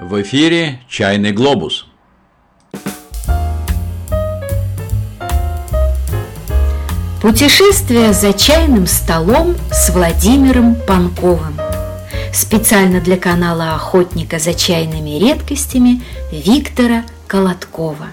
В 0.00 0.22
эфире 0.22 0.78
«Чайный 0.88 1.32
глобус». 1.32 1.88
Путешествие 7.20 8.12
за 8.12 8.32
чайным 8.32 8.86
столом 8.86 9.56
с 9.72 9.90
Владимиром 9.90 10.76
Панковым. 10.86 11.58
Специально 12.32 13.00
для 13.00 13.16
канала 13.16 13.74
охотника 13.74 14.38
за 14.38 14.54
чайными 14.54 15.18
редкостями 15.18 16.00
Виктора 16.30 17.02
Колоткова. 17.26 18.06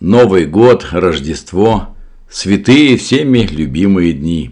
Новый 0.00 0.46
год, 0.46 0.88
Рождество, 0.90 1.94
святые 2.28 2.96
всеми 2.96 3.46
любимые 3.46 4.14
дни. 4.14 4.50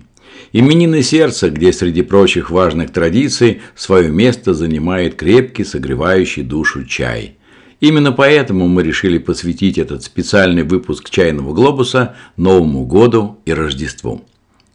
Именины 0.52 1.02
сердца, 1.02 1.50
где 1.50 1.72
среди 1.72 2.02
прочих 2.02 2.50
важных 2.50 2.90
традиций 2.90 3.60
свое 3.74 4.10
место 4.10 4.54
занимает 4.54 5.14
крепкий, 5.14 5.64
согревающий 5.64 6.42
душу 6.42 6.84
чай. 6.84 7.36
Именно 7.80 8.12
поэтому 8.12 8.66
мы 8.66 8.82
решили 8.82 9.18
посвятить 9.18 9.78
этот 9.78 10.02
специальный 10.02 10.64
выпуск 10.64 11.10
«Чайного 11.10 11.54
глобуса» 11.54 12.16
Новому 12.36 12.86
году 12.86 13.38
и 13.44 13.52
Рождеству. 13.52 14.24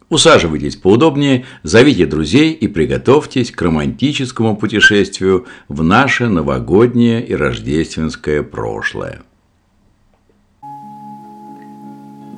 Усаживайтесь 0.08 0.76
поудобнее, 0.76 1.44
зовите 1.64 2.06
друзей 2.06 2.52
и 2.52 2.68
приготовьтесь 2.68 3.50
к 3.50 3.60
романтическому 3.60 4.56
путешествию 4.56 5.46
в 5.68 5.82
наше 5.82 6.28
новогоднее 6.28 7.26
и 7.26 7.34
рождественское 7.34 8.42
прошлое. 8.42 9.22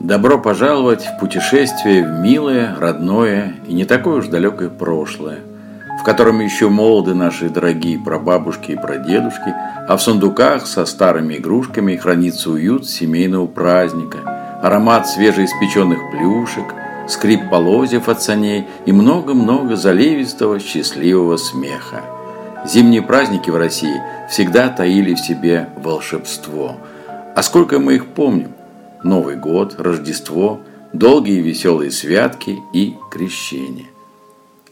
Добро 0.07 0.39
пожаловать 0.39 1.05
в 1.05 1.19
путешествие 1.19 2.07
в 2.07 2.21
милое, 2.21 2.77
родное 2.79 3.57
и 3.67 3.75
не 3.75 3.85
такое 3.85 4.19
уж 4.19 4.29
далекое 4.29 4.69
прошлое, 4.69 5.41
в 6.01 6.05
котором 6.05 6.39
еще 6.39 6.69
молоды 6.69 7.13
наши 7.13 7.49
дорогие 7.49 7.99
прабабушки 7.99 8.71
и 8.71 8.77
прадедушки, 8.77 9.53
а 9.89 9.97
в 9.97 10.01
сундуках 10.01 10.69
со 10.69 10.87
старыми 10.87 11.35
игрушками 11.35 11.97
хранится 11.97 12.51
уют 12.53 12.89
семейного 12.89 13.49
праздника, 13.49 14.19
аромат 14.63 15.09
свежеиспеченных 15.09 15.99
плюшек, 16.13 16.73
скрип 17.09 17.51
полозьев 17.51 18.09
от 18.09 18.23
саней 18.23 18.69
и 18.87 18.93
много-много 18.93 19.75
заливистого 19.75 20.61
счастливого 20.61 21.37
смеха. 21.37 22.03
Зимние 22.65 23.03
праздники 23.03 23.51
в 23.51 23.57
России 23.57 24.01
всегда 24.31 24.69
таили 24.69 25.15
в 25.15 25.19
себе 25.19 25.69
волшебство. 25.75 26.77
А 27.35 27.43
сколько 27.43 27.81
мы 27.81 27.97
их 27.97 28.07
помним? 28.07 28.56
Новый 29.03 29.37
год, 29.37 29.77
Рождество, 29.79 30.61
долгие 30.93 31.41
веселые 31.41 31.91
святки 31.91 32.59
и 32.73 32.95
крещение. 33.11 33.87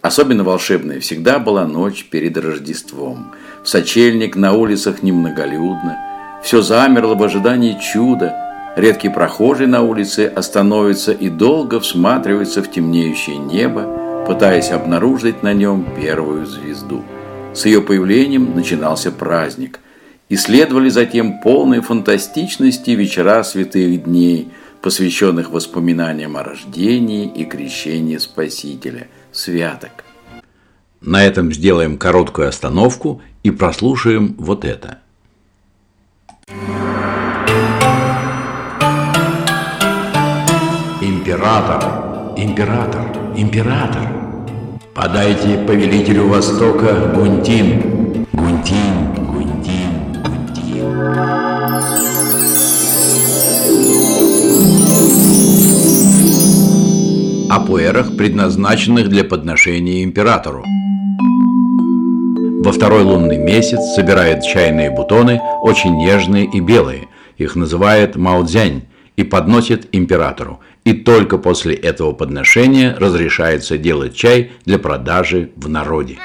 Особенно 0.00 0.44
волшебной 0.44 1.00
всегда 1.00 1.39
была 1.39 1.67
ночь 1.67 2.06
перед 2.11 2.36
Рождеством. 2.36 3.33
В 3.62 3.69
сочельник 3.69 4.36
на 4.36 4.52
улицах 4.52 5.02
немноголюдно. 5.02 5.98
Все 6.42 6.62
замерло 6.62 7.14
в 7.14 7.22
ожидании 7.22 7.78
чуда. 7.78 8.75
Редкий 8.77 9.08
прохожий 9.08 9.67
на 9.67 9.83
улице 9.83 10.30
остановится 10.34 11.12
и 11.12 11.28
долго 11.28 11.80
всматривается 11.80 12.62
в 12.62 12.70
темнеющее 12.70 13.36
небо, 13.36 14.25
пытаясь 14.27 14.70
обнаружить 14.70 15.42
на 15.42 15.52
нем 15.55 15.86
первую 15.97 16.47
звезду. 16.47 17.02
С 17.55 17.67
ее 17.67 17.80
появлением 17.80 18.55
начинался 18.55 19.11
праздник– 19.11 19.80
и 20.28 20.36
следовали 20.36 20.89
затем 20.89 21.41
полной 21.41 21.80
фантастичности 21.80 22.91
вечера 22.91 23.42
святых 23.42 24.05
дней, 24.05 24.48
посвященных 24.83 25.50
воспоминаниям 25.50 26.36
о 26.36 26.42
рождении 26.42 27.27
и 27.27 27.44
крещении 27.44 28.17
Спасителя, 28.19 29.08
святок. 29.33 30.05
На 31.00 31.25
этом 31.25 31.52
сделаем 31.52 31.98
короткую 31.98 32.48
остановку 32.48 33.20
и 33.42 33.50
прослушаем 33.50 34.34
вот 34.39 34.64
это. 34.64 34.98
Император, 41.01 42.35
император, 42.39 43.06
император. 43.36 44.08
Подайте 44.95 45.58
повелителю 45.67 46.29
Востока 46.29 47.12
Гунтин, 47.14 48.27
Гунтин, 48.33 49.04
о 57.55 57.61
пуэрах, 57.61 58.17
предназначенных 58.17 59.09
для 59.09 59.23
подношения 59.23 60.03
императору. 60.03 60.65
Во 62.65 62.73
второй 62.73 63.05
лунный 63.05 63.39
месяц 63.39 63.95
собирает 63.95 64.42
чайные 64.42 64.91
бутоны, 64.91 65.41
очень 65.63 65.97
нежные 65.97 66.47
и 66.47 66.59
белые. 66.59 67.07
Их 67.39 67.55
называют 67.55 68.17
маудзянь 68.17 68.83
и 69.17 69.23
подносит 69.23 69.87
императору. 69.92 70.59
И 70.85 70.95
только 70.95 71.39
после 71.39 71.77
этого 71.77 72.13
подношения 72.13 72.97
разрешается 72.98 73.79
делать 73.79 74.17
чай 74.17 74.51
для 74.65 74.81
продажи 74.81 75.53
в 75.55 75.69
народе. 75.69 76.19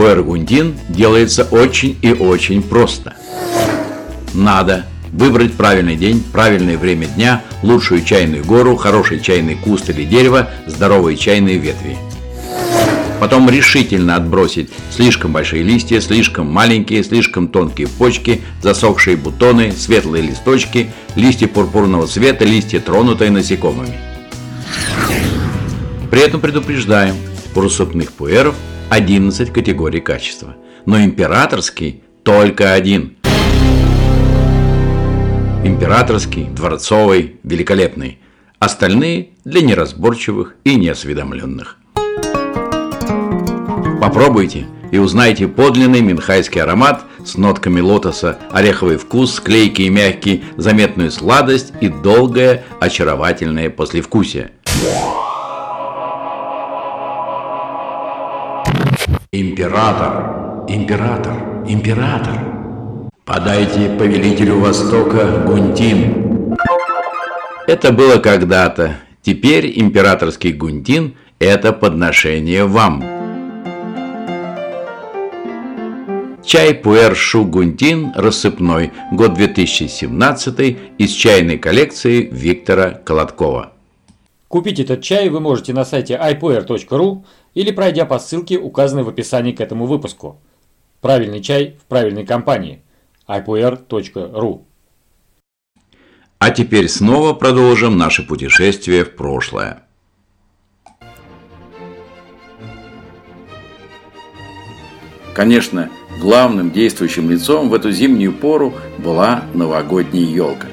Пуэргундин 0.00 0.78
делается 0.88 1.46
очень 1.50 1.94
и 2.00 2.10
очень 2.14 2.62
просто. 2.62 3.12
Надо 4.32 4.86
выбрать 5.12 5.52
правильный 5.52 5.96
день, 5.96 6.24
правильное 6.32 6.78
время 6.78 7.06
дня, 7.06 7.42
лучшую 7.62 8.02
чайную 8.02 8.42
гору, 8.42 8.76
хороший 8.76 9.20
чайный 9.20 9.56
куст 9.56 9.90
или 9.90 10.06
дерево, 10.06 10.48
здоровые 10.66 11.18
чайные 11.18 11.58
ветви. 11.58 11.98
Потом 13.20 13.50
решительно 13.50 14.16
отбросить 14.16 14.70
слишком 14.90 15.34
большие 15.34 15.62
листья, 15.62 16.00
слишком 16.00 16.50
маленькие, 16.50 17.04
слишком 17.04 17.48
тонкие 17.48 17.86
почки, 17.86 18.40
засохшие 18.62 19.18
бутоны, 19.18 19.70
светлые 19.70 20.22
листочки, 20.22 20.90
листья 21.14 21.46
пурпурного 21.46 22.06
цвета, 22.06 22.46
листья, 22.46 22.80
тронутые 22.80 23.30
насекомыми. 23.30 23.98
При 26.10 26.22
этом 26.22 26.40
предупреждаем, 26.40 27.16
у 27.54 27.60
рассыпных 27.60 28.12
пуэров 28.14 28.54
11 28.90 29.52
категорий 29.52 30.00
качества, 30.00 30.56
но 30.84 31.00
императорский 31.00 32.02
только 32.24 32.72
один. 32.72 33.16
Императорский, 35.64 36.48
дворцовый, 36.48 37.36
великолепный. 37.44 38.18
Остальные 38.58 39.30
для 39.44 39.62
неразборчивых 39.62 40.56
и 40.64 40.74
неосведомленных. 40.74 41.78
Попробуйте 44.00 44.66
и 44.90 44.98
узнайте 44.98 45.46
подлинный 45.46 46.00
минхайский 46.00 46.60
аромат 46.60 47.04
с 47.24 47.36
нотками 47.36 47.80
лотоса, 47.80 48.40
ореховый 48.50 48.96
вкус, 48.96 49.38
клейкий 49.38 49.86
и 49.86 49.90
мягкий, 49.90 50.42
заметную 50.56 51.12
сладость 51.12 51.72
и 51.80 51.88
долгое 51.88 52.64
очаровательное 52.80 53.70
послевкусие. 53.70 54.50
Император, 59.60 60.64
император, 60.68 61.34
император. 61.68 62.32
Подайте 63.26 63.90
повелителю 63.90 64.58
Востока 64.58 65.44
Гунтин. 65.46 66.56
Это 67.66 67.92
было 67.92 68.16
когда-то. 68.16 68.96
Теперь 69.20 69.70
императорский 69.78 70.52
Гунтин– 70.52 71.14
это 71.38 71.74
подношение 71.74 72.64
вам. 72.64 73.04
Чай 76.42 76.72
Пуэр 76.72 77.14
Шу 77.14 77.44
Гунтин 77.44 78.12
рассыпной, 78.16 78.92
год 79.12 79.34
2017 79.34 80.78
из 80.96 81.10
чайной 81.10 81.58
коллекции 81.58 82.30
Виктора 82.32 82.92
Колоткова. 82.92 83.72
Купить 84.50 84.80
этот 84.80 85.00
чай 85.02 85.28
вы 85.28 85.38
можете 85.38 85.72
на 85.72 85.84
сайте 85.84 86.14
ipuer.ru 86.14 87.22
или 87.54 87.70
пройдя 87.70 88.04
по 88.06 88.18
ссылке, 88.18 88.58
указанной 88.58 89.02
в 89.02 89.08
описании 89.08 89.52
к 89.52 89.60
этому 89.60 89.86
выпуску. 89.86 90.40
Правильный 91.00 91.40
чай 91.40 91.78
в 91.80 91.86
правильной 91.86 92.26
компании. 92.26 92.82
ipuer.ru 93.26 94.62
А 96.38 96.50
теперь 96.50 96.88
снова 96.88 97.32
продолжим 97.32 97.96
наше 97.96 98.26
путешествие 98.26 99.04
в 99.04 99.14
прошлое. 99.16 99.82
Конечно, 105.34 105.90
главным 106.20 106.70
действующим 106.70 107.30
лицом 107.30 107.70
в 107.70 107.74
эту 107.74 107.92
зимнюю 107.92 108.32
пору 108.32 108.74
была 108.98 109.44
новогодняя 109.54 110.24
елка. 110.24 110.66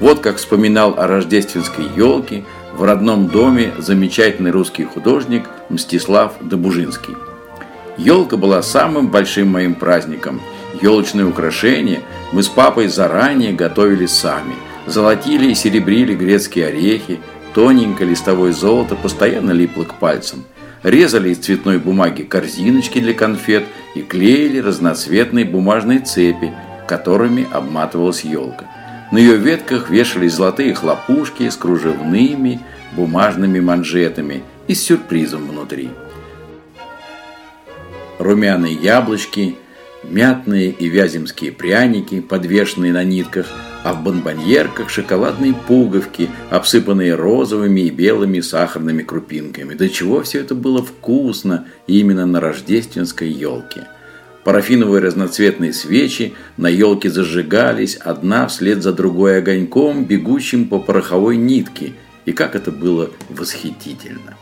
Вот 0.00 0.20
как 0.20 0.36
вспоминал 0.36 0.98
о 0.98 1.06
рождественской 1.06 1.86
елке– 1.96 2.44
в 2.74 2.82
родном 2.84 3.28
доме 3.28 3.72
замечательный 3.78 4.50
русский 4.50 4.84
художник 4.84 5.44
Мстислав 5.68 6.34
Добужинский. 6.40 7.14
Елка 7.98 8.36
была 8.36 8.62
самым 8.62 9.08
большим 9.08 9.48
моим 9.48 9.74
праздником. 9.74 10.40
Елочные 10.80 11.26
украшения 11.26 12.00
мы 12.32 12.42
с 12.42 12.48
папой 12.48 12.88
заранее 12.88 13.52
готовили 13.52 14.06
сами. 14.06 14.54
Золотили 14.86 15.50
и 15.50 15.54
серебрили 15.54 16.14
грецкие 16.14 16.68
орехи, 16.68 17.20
тоненькое 17.54 18.10
листовое 18.10 18.52
золото 18.52 18.96
постоянно 18.96 19.50
липло 19.50 19.84
к 19.84 19.94
пальцам. 19.94 20.44
Резали 20.82 21.30
из 21.30 21.38
цветной 21.38 21.78
бумаги 21.78 22.22
корзиночки 22.22 23.00
для 23.00 23.12
конфет 23.12 23.64
и 23.94 24.00
клеили 24.00 24.58
разноцветные 24.60 25.44
бумажные 25.44 25.98
цепи, 25.98 26.54
которыми 26.88 27.46
обматывалась 27.52 28.24
елка. 28.24 28.64
На 29.10 29.18
ее 29.18 29.36
ветках 29.36 29.90
вешались 29.90 30.34
золотые 30.34 30.74
хлопушки 30.74 31.48
с 31.48 31.56
кружевными 31.56 32.60
бумажными 32.96 33.60
манжетами 33.60 34.42
и 34.68 34.74
с 34.74 34.82
сюрпризом 34.84 35.48
внутри. 35.48 35.90
Румяные 38.18 38.74
яблочки, 38.74 39.56
мятные 40.04 40.70
и 40.70 40.88
вяземские 40.88 41.52
пряники, 41.52 42.20
подвешенные 42.20 42.92
на 42.92 43.02
нитках, 43.02 43.46
а 43.82 43.94
в 43.94 44.02
бонбоньерках 44.02 44.90
шоколадные 44.90 45.54
пуговки, 45.54 46.28
обсыпанные 46.50 47.14
розовыми 47.14 47.80
и 47.80 47.90
белыми 47.90 48.40
сахарными 48.40 49.02
крупинками. 49.02 49.74
До 49.74 49.88
чего 49.88 50.22
все 50.22 50.40
это 50.40 50.54
было 50.54 50.84
вкусно 50.84 51.66
именно 51.86 52.26
на 52.26 52.40
рождественской 52.40 53.30
елке. 53.30 53.86
Парафиновые 54.44 55.02
разноцветные 55.02 55.72
свечи 55.74 56.34
на 56.56 56.68
елке 56.68 57.10
зажигались, 57.10 57.96
одна 57.96 58.46
вслед 58.46 58.82
за 58.82 58.92
другой 58.92 59.38
огоньком, 59.38 60.04
бегущим 60.04 60.66
по 60.66 60.78
пороховой 60.78 61.36
нитке. 61.36 61.92
И 62.24 62.32
как 62.32 62.54
это 62.54 62.70
было 62.70 63.10
восхитительно! 63.28 64.36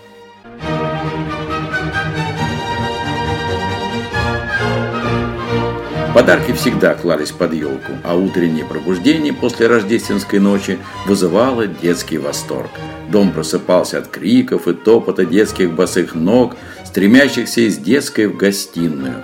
Подарки 6.14 6.52
всегда 6.52 6.94
клались 6.94 7.30
под 7.30 7.54
елку, 7.54 7.92
а 8.02 8.16
утреннее 8.16 8.64
пробуждение 8.64 9.32
после 9.32 9.66
рождественской 9.66 10.40
ночи 10.40 10.78
вызывало 11.06 11.66
детский 11.66 12.18
восторг. 12.18 12.70
Дом 13.10 13.32
просыпался 13.32 13.98
от 13.98 14.08
криков 14.08 14.68
и 14.68 14.74
топота 14.74 15.24
детских 15.24 15.72
босых 15.72 16.14
ног, 16.14 16.56
стремящихся 16.84 17.62
из 17.62 17.78
детской 17.78 18.26
в 18.26 18.36
гостиную. 18.36 19.22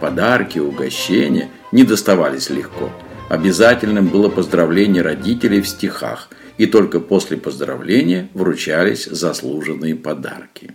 Подарки, 0.00 0.58
угощения 0.58 1.48
не 1.72 1.84
доставались 1.84 2.50
легко. 2.50 2.90
Обязательным 3.28 4.08
было 4.08 4.28
поздравление 4.28 5.02
родителей 5.02 5.60
в 5.60 5.68
стихах, 5.68 6.30
и 6.56 6.66
только 6.66 7.00
после 7.00 7.36
поздравления 7.36 8.28
вручались 8.32 9.04
заслуженные 9.04 9.96
подарки. 9.96 10.72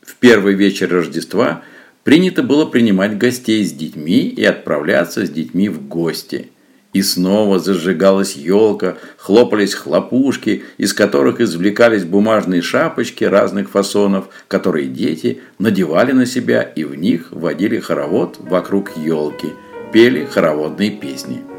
В 0.00 0.16
первый 0.16 0.54
вечер 0.54 0.90
Рождества 0.90 1.62
принято 2.02 2.42
было 2.42 2.66
принимать 2.66 3.18
гостей 3.18 3.64
с 3.64 3.72
детьми 3.72 4.28
и 4.28 4.44
отправляться 4.44 5.26
с 5.26 5.30
детьми 5.30 5.68
в 5.68 5.86
гости. 5.86 6.50
И 6.94 7.02
снова 7.02 7.58
зажигалась 7.58 8.36
елка, 8.36 8.96
хлопались 9.18 9.74
хлопушки, 9.74 10.62
из 10.78 10.94
которых 10.94 11.40
извлекались 11.40 12.04
бумажные 12.04 12.62
шапочки 12.62 13.24
разных 13.24 13.68
фасонов, 13.68 14.28
которые 14.46 14.86
дети 14.86 15.40
надевали 15.58 16.12
на 16.12 16.24
себя 16.24 16.62
и 16.62 16.84
в 16.84 16.94
них 16.94 17.28
водили 17.32 17.80
хоровод 17.80 18.36
вокруг 18.38 18.96
елки, 18.96 19.48
пели 19.92 20.24
хороводные 20.24 20.92
песни. 20.92 21.53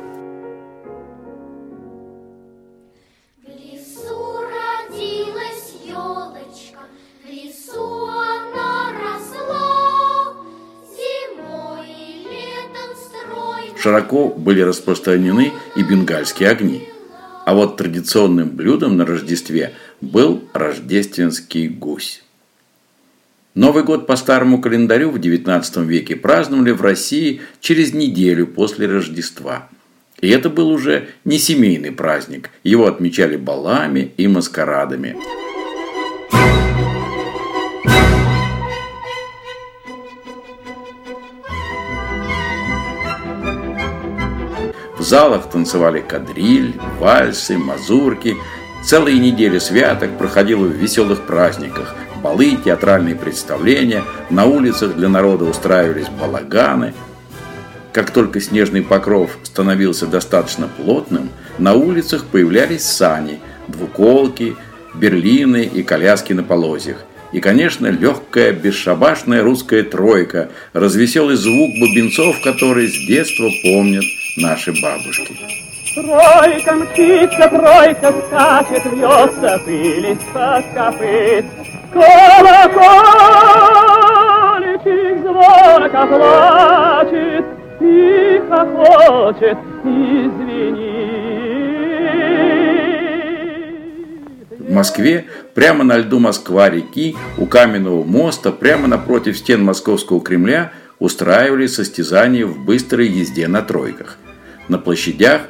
Широко 13.86 14.30
были 14.30 14.62
распространены 14.62 15.54
и 15.76 15.84
бенгальские 15.84 16.50
огни. 16.50 16.88
А 17.46 17.54
вот 17.54 17.78
традиционным 17.78 18.50
блюдом 18.50 18.98
на 18.98 19.06
Рождестве 19.06 19.74
был 20.02 20.44
рождественский 20.54 21.68
гусь. 21.68 22.24
Новый 23.54 23.84
год 23.84 24.08
по 24.08 24.16
старому 24.16 24.60
календарю 24.60 25.12
в 25.12 25.18
XIX 25.18 25.86
веке 25.86 26.16
праздновали 26.16 26.72
в 26.72 26.82
России 26.82 27.42
через 27.60 27.94
неделю 27.94 28.48
после 28.48 28.88
Рождества. 28.88 29.70
И 30.20 30.30
это 30.30 30.50
был 30.50 30.70
уже 30.70 31.10
не 31.24 31.38
семейный 31.38 31.92
праздник, 31.92 32.50
его 32.64 32.88
отмечали 32.88 33.38
балами 33.38 34.14
и 34.18 34.28
маскарадами. 34.28 35.16
Залах 45.06 45.50
танцевали 45.50 46.02
кадриль, 46.02 46.76
вальсы, 47.00 47.58
мазурки. 47.58 48.36
Целые 48.84 49.20
недели 49.20 49.60
святок 49.60 50.18
проходило 50.18 50.66
в 50.66 50.72
веселых 50.72 51.26
праздниках. 51.26 51.96
Балы, 52.22 52.58
театральные 52.64 53.16
представления, 53.16 54.04
на 54.30 54.46
улицах 54.46 54.96
для 54.96 55.10
народа 55.10 55.46
устраивались 55.46 56.10
балаганы. 56.10 56.94
Как 57.94 58.12
только 58.12 58.42
снежный 58.42 58.82
покров 58.82 59.38
становился 59.44 60.08
достаточно 60.08 60.68
плотным, 60.68 61.30
на 61.60 61.74
улицах 61.74 62.26
появлялись 62.26 62.84
сани, 62.84 63.40
двуколки, 63.68 64.56
берлины 64.96 65.70
и 65.72 65.84
коляски 65.84 66.34
на 66.34 66.44
полозьях. 66.44 67.06
И, 67.32 67.40
конечно, 67.40 67.88
легкая, 67.88 68.54
бесшабашная 68.54 69.44
русская 69.44 69.84
тройка, 69.84 70.50
развеселый 70.74 71.36
звук 71.36 71.72
бубенцов, 71.80 72.42
который 72.44 72.88
с 72.88 73.08
детства 73.08 73.50
помнят 73.64 74.04
наши 74.38 74.72
бабушки. 74.82 75.38
Тройка 75.96 76.74
мчится, 76.74 77.50
тройка 77.50 78.14
скачет, 78.28 78.86
вьется 78.92 79.60
пыль 79.66 80.08
из-под 80.12 80.66
копыт. 80.74 81.46
Колокольчик 81.94 82.76
звонко 85.22 86.08
плачет 86.08 87.46
и 87.80 88.42
хохочет, 88.50 89.58
извини. 89.84 91.06
В 94.60 94.72
Москве, 94.74 95.26
прямо 95.54 95.84
на 95.86 95.98
льду 95.98 96.20
Москва-реки, 96.20 97.16
у 97.38 97.46
каменного 97.46 98.04
моста, 98.04 98.52
прямо 98.52 98.88
напротив 98.88 99.38
стен 99.38 99.64
Московского 99.64 100.20
Кремля 100.20 100.72
устраивали 101.00 101.68
состязания 101.68 102.46
в 102.46 102.58
быстрой 102.66 103.08
езде 103.08 103.48
на 103.48 103.62
тройках. 103.62 104.18
На 104.68 104.78
площадях 104.80 105.42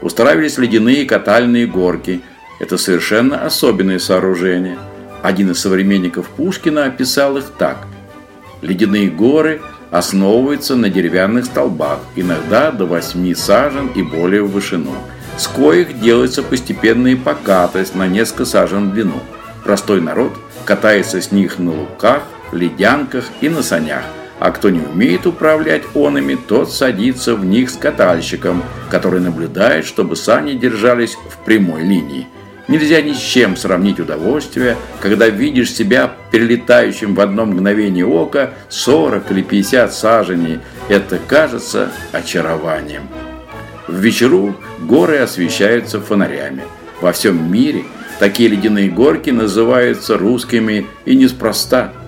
устраивались 0.00 0.58
ледяные 0.58 1.06
катальные 1.06 1.66
горки. 1.66 2.20
Это 2.60 2.76
совершенно 2.76 3.44
особенные 3.44 4.00
сооружения. 4.00 4.78
Один 5.22 5.50
из 5.50 5.60
современников 5.60 6.28
Пушкина 6.30 6.86
описал 6.86 7.36
их 7.36 7.46
так. 7.58 7.86
Ледяные 8.62 9.10
горы 9.10 9.60
основываются 9.90 10.74
на 10.76 10.88
деревянных 10.88 11.46
столбах, 11.46 12.00
иногда 12.16 12.72
до 12.72 12.84
8 12.84 13.34
сажен 13.34 13.88
и 13.94 14.02
более 14.02 14.42
в 14.42 14.50
вышину. 14.50 14.92
С 15.36 15.46
коих 15.46 16.00
делается 16.00 16.42
постепенная 16.42 17.16
покатость 17.16 17.94
на 17.94 18.06
несколько 18.06 18.44
сажен 18.44 18.90
в 18.90 18.94
длину. 18.94 19.20
Простой 19.64 20.00
народ 20.00 20.32
катается 20.64 21.20
с 21.20 21.32
них 21.32 21.58
на 21.58 21.72
луках, 21.72 22.22
ледянках 22.52 23.26
и 23.40 23.48
на 23.48 23.62
санях– 23.62 24.04
а 24.44 24.50
кто 24.50 24.68
не 24.68 24.80
умеет 24.80 25.26
управлять 25.26 25.84
онами, 25.94 26.34
тот 26.34 26.70
садится 26.70 27.34
в 27.34 27.46
них 27.46 27.70
с 27.70 27.78
катальщиком, 27.78 28.62
который 28.90 29.18
наблюдает, 29.18 29.86
чтобы 29.86 30.16
сани 30.16 30.52
держались 30.52 31.16
в 31.30 31.42
прямой 31.46 31.82
линии. 31.82 32.26
Нельзя 32.68 33.00
ни 33.00 33.14
с 33.14 33.18
чем 33.18 33.56
сравнить 33.56 34.00
удовольствие, 34.00 34.76
когда 35.00 35.30
видишь 35.30 35.72
себя 35.72 36.12
перелетающим 36.30 37.14
в 37.14 37.22
одно 37.22 37.46
мгновение 37.46 38.04
ока 38.04 38.50
40 38.68 39.30
или 39.30 39.40
50 39.40 39.94
саженей. 39.94 40.58
Это 40.90 41.18
кажется 41.26 41.88
очарованием. 42.12 43.08
В 43.88 43.98
вечеру 43.98 44.54
горы 44.82 45.20
освещаются 45.20 46.02
фонарями. 46.02 46.64
Во 47.00 47.12
всем 47.12 47.50
мире 47.50 47.84
такие 48.18 48.50
ледяные 48.50 48.90
горки 48.90 49.30
называются 49.30 50.18
русскими 50.18 50.86
и 51.06 51.16
неспроста– 51.16 51.94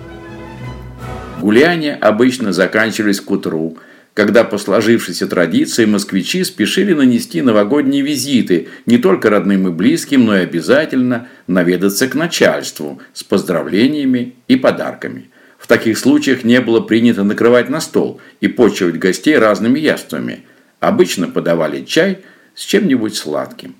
Гуляния 1.39 1.95
обычно 1.95 2.51
заканчивались 2.51 3.21
к 3.21 3.29
утру, 3.29 3.77
когда 4.13 4.43
по 4.43 4.57
сложившейся 4.57 5.27
традиции 5.27 5.85
москвичи 5.85 6.43
спешили 6.43 6.93
нанести 6.93 7.41
новогодние 7.43 8.01
визиты 8.01 8.67
не 8.87 8.97
только 8.97 9.29
родным 9.29 9.67
и 9.67 9.71
близким, 9.71 10.25
но 10.25 10.35
и 10.35 10.41
обязательно 10.41 11.27
наведаться 11.45 12.07
к 12.07 12.15
начальству 12.15 12.99
с 13.13 13.23
поздравлениями 13.23 14.33
и 14.47 14.55
подарками. 14.55 15.29
В 15.59 15.67
таких 15.67 15.99
случаях 15.99 16.43
не 16.43 16.59
было 16.61 16.79
принято 16.79 17.23
накрывать 17.23 17.69
на 17.69 17.79
стол 17.81 18.19
и 18.41 18.47
почивать 18.47 18.97
гостей 18.97 19.37
разными 19.37 19.79
яствами. 19.79 20.41
Обычно 20.79 21.27
подавали 21.27 21.83
чай 21.83 22.19
с 22.55 22.63
чем-нибудь 22.63 23.15
сладким. 23.15 23.75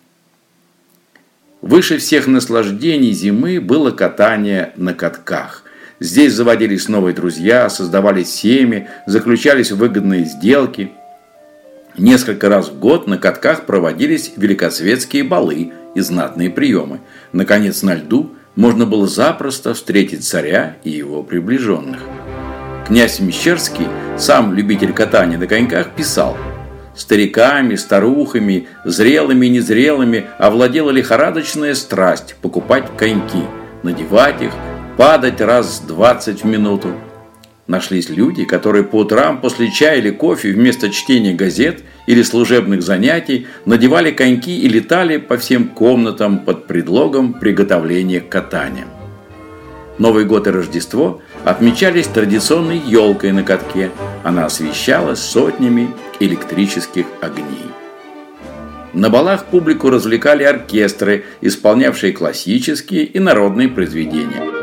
Выше 1.61 1.97
всех 1.97 2.27
наслаждений 2.27 3.11
зимы 3.11 3.59
было 3.59 3.89
катание 3.89 4.73
на 4.75 4.93
катках. 4.93 5.63
Здесь 5.99 6.33
заводились 6.33 6.87
новые 6.87 7.15
друзья, 7.15 7.69
создавались 7.69 8.33
семьи, 8.33 8.87
заключались 9.07 9.71
выгодные 9.71 10.25
сделки. 10.25 10.91
Несколько 11.97 12.49
раз 12.49 12.69
в 12.69 12.79
год 12.79 13.07
на 13.07 13.17
катках 13.17 13.65
проводились 13.65 14.33
великосветские 14.37 15.23
балы 15.23 15.71
и 15.95 15.99
знатные 16.01 16.51
приемы. 16.51 16.99
Наконец, 17.31 17.81
на 17.81 17.95
льду 17.95 18.35
можно 18.55 18.85
было 18.85 19.07
запросто 19.07 19.73
встретить 19.73 20.23
царя 20.23 20.77
и 20.83 20.91
его 20.91 21.23
приближенных. 21.23 22.01
Князь 22.87 23.19
Мещерский, 23.19 23.87
сам 24.17 24.53
любитель 24.53 24.93
катания 24.93 25.37
на 25.37 25.47
коньках, 25.47 25.95
писал 25.95 26.37
Стариками, 26.97 27.75
старухами, 27.75 28.67
зрелыми 28.83 29.45
и 29.45 29.49
незрелыми 29.49 30.25
овладела 30.39 30.89
лихорадочная 30.89 31.75
страсть 31.75 32.35
покупать 32.41 32.85
коньки, 32.97 33.43
надевать 33.83 34.41
их, 34.41 34.51
падать 34.97 35.39
раз 35.41 35.79
двадцать 35.87 36.43
в 36.43 36.47
минуту, 36.47 36.89
Нашлись 37.67 38.07
люди, 38.07 38.45
которые 38.45 38.85
по 38.85 38.99
утрам 38.99 39.41
после 39.41 39.69
чая 39.69 39.97
или 39.97 40.09
кофе 40.09 40.53
вместо 40.53 40.89
чтения 40.89 41.33
газет 41.33 41.83
или 42.05 42.23
служебных 42.23 42.81
занятий 42.81 43.45
надевали 43.65 44.11
коньки 44.11 44.57
и 44.57 44.69
летали 44.69 45.17
по 45.17 45.37
всем 45.37 45.67
комнатам 45.67 46.39
под 46.39 46.65
предлогом 46.65 47.33
приготовления 47.33 48.21
к 48.21 48.29
катаниям. 48.29 48.87
Новый 49.97 50.23
год 50.23 50.47
и 50.47 50.51
Рождество 50.51 51.21
отмечались 51.43 52.07
традиционной 52.07 52.77
елкой 52.77 53.33
на 53.33 53.43
катке. 53.43 53.91
Она 54.23 54.45
освещалась 54.45 55.19
сотнями 55.19 55.89
электрических 56.21 57.05
огней. 57.19 57.67
На 58.93 59.09
балах 59.09 59.43
публику 59.47 59.89
развлекали 59.89 60.43
оркестры, 60.43 61.25
исполнявшие 61.41 62.13
классические 62.13 63.03
и 63.03 63.19
народные 63.19 63.67
произведения– 63.67 64.53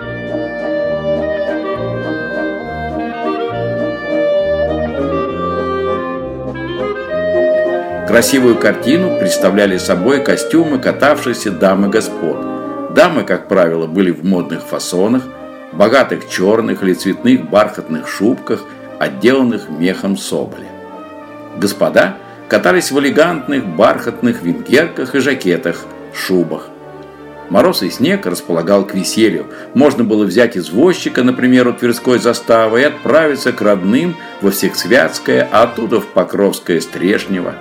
Красивую 8.06 8.56
картину 8.56 9.18
представляли 9.18 9.78
собой 9.78 10.22
костюмы 10.22 10.78
катавшихся 10.78 11.50
дам 11.50 11.86
и 11.86 11.88
господ. 11.88 12.94
Дамы, 12.94 13.24
как 13.24 13.48
правило, 13.48 13.86
были 13.86 14.10
в 14.10 14.22
модных 14.22 14.62
фасонах, 14.62 15.22
богатых 15.72 16.28
черных 16.28 16.82
или 16.82 16.92
цветных 16.92 17.48
бархатных 17.48 18.06
шубках, 18.06 18.62
отделанных 18.98 19.70
мехом 19.70 20.18
соболя. 20.18 20.68
Господа 21.56 22.18
катались 22.46 22.90
в 22.90 23.00
элегантных 23.00 23.64
бархатных 23.64 24.42
венгерках 24.42 25.14
и 25.14 25.20
жакетах, 25.20 25.86
шубах. 26.14 26.68
Мороз 27.48 27.82
и 27.82 27.90
снег 27.90 28.26
располагал 28.26 28.84
к 28.84 28.94
веселью. 28.94 29.46
Можно 29.72 30.04
было 30.04 30.24
взять 30.24 30.58
извозчика, 30.58 31.22
например, 31.22 31.68
у 31.68 31.72
Тверской 31.72 32.18
заставы 32.18 32.82
и 32.82 32.84
отправиться 32.84 33.52
к 33.52 33.62
родным 33.62 34.14
во 34.42 34.50
Всехсвятское, 34.50 35.48
а 35.50 35.62
оттуда 35.62 36.00
в 36.00 36.06
Покровское 36.08 36.80
Стрешнево. 36.80 37.54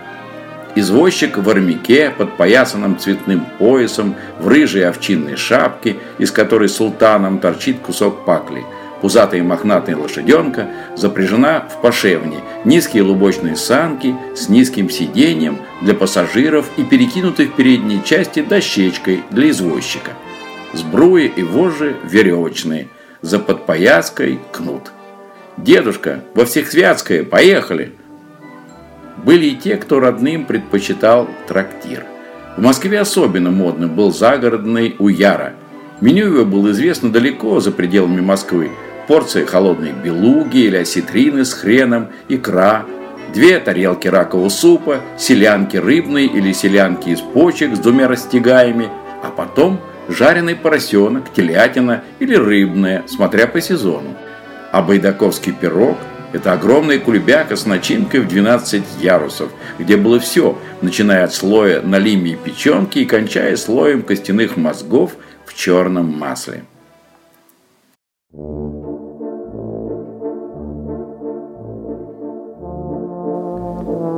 Извозчик 0.75 1.37
в 1.37 1.49
армяке, 1.49 2.09
подпоясанном 2.09 2.97
цветным 2.97 3.45
поясом, 3.59 4.15
в 4.39 4.47
рыжей 4.47 4.87
овчинной 4.87 5.35
шапке, 5.35 5.97
из 6.17 6.31
которой 6.31 6.67
султаном 6.67 7.39
торчит 7.39 7.79
кусок 7.79 8.25
пакли. 8.25 8.63
Пузатая 9.01 9.43
мохнатая 9.43 9.97
лошаденка 9.97 10.67
запряжена 10.95 11.67
в 11.69 11.81
пошевне, 11.81 12.37
низкие 12.63 13.03
лубочные 13.03 13.55
санки 13.55 14.15
с 14.33 14.49
низким 14.49 14.89
сиденьем 14.89 15.59
для 15.81 15.93
пассажиров 15.93 16.69
и 16.77 16.83
перекинутой 16.83 17.47
в 17.47 17.53
передней 17.53 18.01
части 18.03 18.41
дощечкой 18.41 19.23
для 19.29 19.49
извозчика. 19.49 20.11
Сбруи 20.71 21.31
и 21.35 21.43
вожжи 21.43 21.97
веревочные, 22.03 22.87
за 23.21 23.39
подпояской 23.39 24.39
кнут. 24.51 24.91
«Дедушка, 25.57 26.23
во 26.33 26.45
Всехсвятское, 26.45 27.23
поехали!» 27.23 27.91
Были 29.23 29.47
и 29.47 29.55
те, 29.55 29.77
кто 29.77 29.99
родным 29.99 30.45
предпочитал 30.45 31.29
трактир. 31.47 32.05
В 32.57 32.61
Москве 32.61 32.99
особенно 32.99 33.51
модным 33.51 33.95
был 33.95 34.11
загородный 34.11 34.95
Уяра. 34.99 35.53
Меню 36.01 36.27
его 36.27 36.45
было 36.45 36.71
известно 36.71 37.11
далеко 37.11 37.59
за 37.59 37.71
пределами 37.71 38.21
Москвы. 38.21 38.71
Порция 39.07 39.45
холодной 39.45 39.91
белуги 39.91 40.57
или 40.57 40.77
осетрины 40.77 41.45
с 41.45 41.53
хреном, 41.53 42.09
икра, 42.27 42.85
две 43.33 43.59
тарелки 43.59 44.07
ракового 44.07 44.49
супа, 44.49 45.01
селянки 45.17 45.77
рыбной 45.77 46.25
или 46.25 46.51
селянки 46.51 47.09
из 47.09 47.21
почек 47.21 47.75
с 47.75 47.79
двумя 47.79 48.07
растягаями, 48.07 48.89
а 49.23 49.29
потом 49.29 49.79
жареный 50.09 50.55
поросенок, 50.55 51.31
телятина 51.33 52.03
или 52.19 52.35
рыбная, 52.35 53.03
смотря 53.07 53.47
по 53.47 53.61
сезону. 53.61 54.15
А 54.71 54.81
байдаковский 54.81 55.53
пирог– 55.53 55.97
это 56.33 56.53
огромная 56.53 56.99
кулебяка 56.99 57.55
с 57.55 57.67
начинкой 57.67 58.21
в 58.21 58.27
12 58.27 58.83
ярусов, 58.99 59.51
где 59.77 59.97
было 59.97 60.19
все, 60.19 60.57
начиная 60.81 61.25
от 61.25 61.33
слоя 61.33 61.81
налимии 61.83 62.35
печенки 62.35 62.99
и 62.99 63.05
кончая 63.05 63.55
слоем 63.55 64.01
костяных 64.01 64.57
мозгов 64.57 65.15
в 65.45 65.53
черном 65.53 66.07
масле. 66.07 66.63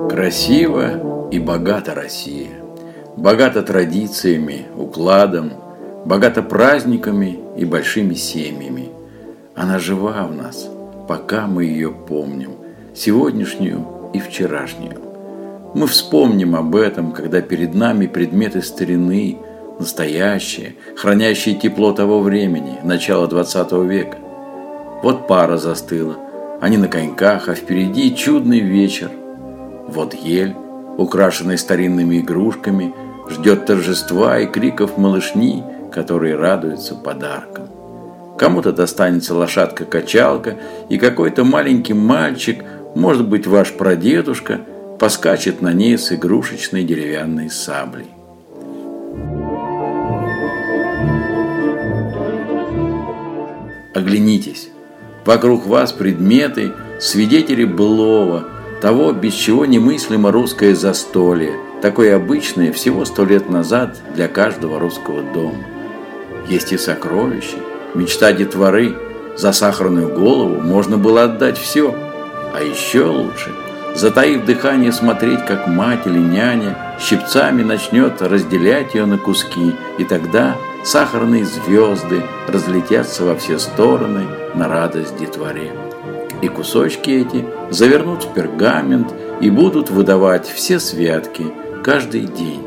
Красиво 0.09 1.29
и 1.31 1.39
богата 1.39 1.93
Россия. 1.93 2.61
Богата 3.17 3.61
традициями, 3.61 4.67
укладом, 4.77 5.51
богата 6.05 6.41
праздниками 6.41 7.39
и 7.57 7.65
большими 7.65 8.13
семьями. 8.13 8.89
Она 9.53 9.79
жива 9.79 10.25
в 10.27 10.33
нас– 10.33 10.69
пока 11.07 11.47
мы 11.47 11.65
ее 11.65 11.91
помним, 11.91 12.51
сегодняшнюю 12.93 13.85
и 14.13 14.19
вчерашнюю. 14.19 15.01
Мы 15.73 15.87
вспомним 15.87 16.55
об 16.55 16.75
этом, 16.75 17.11
когда 17.11 17.41
перед 17.41 17.73
нами 17.73 18.07
предметы 18.07 18.61
старины, 18.61 19.37
настоящие, 19.77 20.75
хранящие 20.95 21.55
тепло 21.55 21.91
того 21.91 22.21
времени, 22.21 22.79
начала 22.83 23.27
20 23.27 23.71
века. 23.83 24.17
Вот 25.03 25.27
пара 25.27 25.57
застыла, 25.57 26.15
они 26.61 26.77
на 26.77 26.87
коньках, 26.87 27.49
а 27.49 27.55
впереди 27.55 28.15
чудный 28.15 28.61
вечер. 28.61 29.11
Вот 29.87 30.13
ель, 30.13 30.55
украшенная 30.97 31.57
старинными 31.57 32.19
игрушками, 32.19 32.93
ждет 33.29 33.65
торжества 33.65 34.39
и 34.39 34.47
криков 34.47 34.97
малышни, 34.97 35.63
которые 35.91 36.35
радуются 36.35 36.95
подаркам. 36.95 37.74
Кому-то 38.37 38.73
достанется 38.73 39.33
лошадка-качалка, 39.33 40.57
и 40.89 40.97
какой-то 40.97 41.43
маленький 41.43 41.93
мальчик, 41.93 42.63
может 42.95 43.27
быть, 43.27 43.47
ваш 43.47 43.71
прадедушка, 43.73 44.61
поскачет 44.99 45.61
на 45.61 45.73
ней 45.73 45.97
с 45.97 46.11
игрушечной 46.11 46.83
деревянной 46.83 47.49
саблей. 47.49 48.07
Оглянитесь. 53.93 54.69
Вокруг 55.25 55.65
вас 55.65 55.93
предметы, 55.93 56.73
свидетели 56.99 57.63
былого, 57.63 58.45
того, 58.81 59.13
без 59.13 59.33
чего 59.33 59.65
немыслимо 59.65 60.31
русское 60.31 60.75
застолье, 60.75 61.53
такое 61.81 62.15
обычное 62.15 62.73
всего 62.73 63.05
сто 63.05 63.25
лет 63.25 63.49
назад 63.49 63.97
для 64.13 64.27
каждого 64.27 64.79
русского 64.79 65.23
дома. 65.33 65.63
Есть 66.49 66.73
и 66.73 66.77
сокровища, 66.77 67.57
Мечта 67.95 68.33
детворы 68.33 68.93
за 69.37 69.53
сахарную 69.53 70.09
голову 70.09 70.61
можно 70.61 70.97
было 70.97 71.23
отдать 71.23 71.57
все. 71.57 71.95
А 72.53 72.61
еще 72.61 73.05
лучше, 73.05 73.51
затаив 73.95 74.45
дыхание, 74.45 74.91
смотреть, 74.91 75.45
как 75.45 75.67
мать 75.67 76.05
или 76.05 76.19
няня 76.19 76.77
щипцами 76.99 77.63
начнет 77.63 78.21
разделять 78.21 78.95
ее 78.95 79.05
на 79.05 79.17
куски, 79.17 79.73
и 79.97 80.03
тогда 80.03 80.57
сахарные 80.83 81.45
звезды 81.45 82.21
разлетятся 82.49 83.23
во 83.23 83.35
все 83.37 83.59
стороны 83.59 84.25
на 84.55 84.67
радость 84.67 85.17
детворе. 85.17 85.71
И 86.41 86.49
кусочки 86.49 87.11
эти 87.11 87.45
завернут 87.69 88.25
в 88.25 88.33
пергамент 88.33 89.13
и 89.39 89.49
будут 89.49 89.89
выдавать 89.89 90.47
все 90.47 90.81
святки 90.81 91.45
каждый 91.81 92.21
день. 92.21 92.61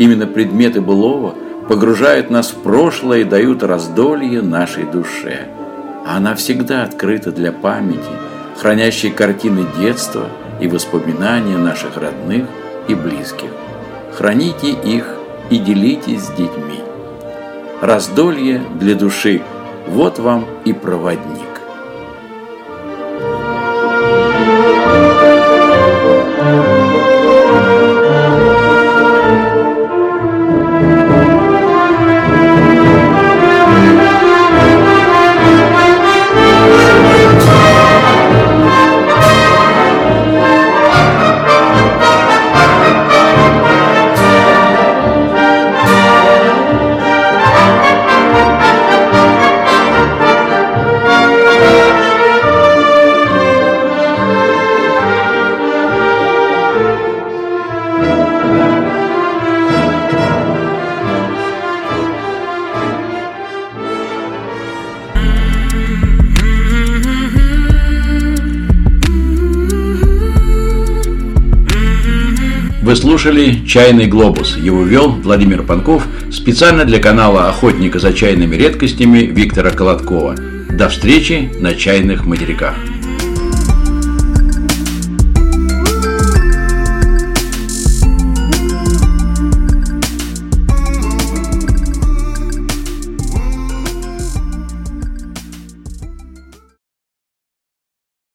Именно 0.00 0.26
предметы 0.26 0.80
былого– 0.80 1.36
погружают 1.68 2.30
нас 2.30 2.50
в 2.50 2.62
прошлое 2.62 3.20
и 3.20 3.24
дают 3.24 3.62
раздолье 3.62 4.42
нашей 4.42 4.84
душе. 4.84 5.48
А 6.06 6.16
она 6.16 6.34
всегда 6.34 6.82
открыта 6.82 7.32
для 7.32 7.52
памяти, 7.52 8.10
хранящей 8.60 9.10
картины 9.10 9.66
детства 9.78 10.28
и 10.60 10.68
воспоминания 10.68 11.56
наших 11.56 11.96
родных 11.96 12.46
и 12.88 12.94
близких. 12.94 13.50
Храните 14.12 14.70
их 14.70 15.16
и 15.50 15.58
делитесь 15.58 16.22
с 16.22 16.28
детьми. 16.30 16.80
Раздолье 17.80 18.62
для 18.78 18.94
души– 18.94 19.42
вот 19.88 20.18
вам 20.18 20.46
и 20.64 20.72
проводник. 20.72 21.43
Вы 72.84 72.96
слушали 72.96 73.64
«Чайный 73.66 74.06
глобус». 74.06 74.58
Его 74.58 74.82
вел 74.82 75.08
Владимир 75.08 75.62
Панков 75.62 76.06
специально 76.30 76.84
для 76.84 76.98
канала 76.98 77.48
«Охотника 77.48 77.98
за 77.98 78.12
чайными 78.12 78.56
редкостями» 78.56 79.20
Виктора 79.20 79.70
Колоткова. 79.70 80.34
До 80.68 80.90
встречи 80.90 81.50
на 81.60 81.72
чайных 81.72 82.26
материках. 82.26 82.74